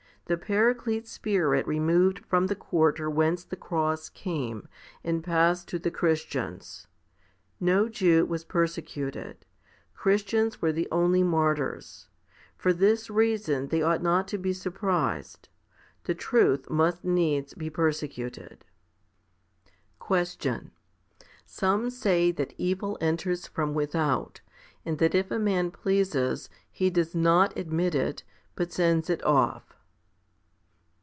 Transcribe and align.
The 0.25 0.37
Paraclete 0.37 1.09
Spirit 1.09 1.67
removed 1.67 2.23
from 2.25 2.47
the 2.47 2.55
quarter 2.55 3.09
whence 3.09 3.43
the 3.43 3.57
cross 3.57 4.07
came, 4.07 4.69
and 5.03 5.21
passed 5.21 5.67
to 5.67 5.77
the 5.77 5.91
Chris 5.91 6.23
tians. 6.25 6.87
No 7.59 7.89
Jew 7.89 8.25
was 8.25 8.45
persecuted; 8.45 9.43
Christians 9.93 10.61
were 10.61 10.71
the 10.71 10.87
only 10.89 11.21
martyrs. 11.21 12.07
For 12.55 12.71
this 12.71 13.09
reason 13.09 13.67
they 13.67 13.81
ought 13.81 14.01
not 14.01 14.25
to 14.29 14.37
be 14.37 14.53
surprised. 14.53 15.49
The 16.05 16.15
truth 16.15 16.69
must 16.69 17.03
needs 17.03 17.53
be 17.53 17.69
persecuted. 17.69 18.59
13. 19.67 19.73
Question. 19.99 20.71
Some 21.43 21.89
say 21.89 22.31
that 22.31 22.53
evil 22.57 22.97
enters 23.01 23.47
from 23.47 23.73
without, 23.73 24.39
and 24.85 24.97
that 24.99 25.13
if 25.13 25.29
a 25.29 25.37
man 25.37 25.71
pleases, 25.71 26.49
he 26.71 26.89
does 26.89 27.13
not 27.13 27.57
admit 27.57 27.93
it, 27.93 28.23
but 28.55 28.71
sends 28.71 29.09
it 29.09 29.21
off. 29.25 29.75